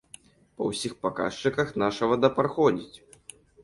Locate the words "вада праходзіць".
2.15-2.97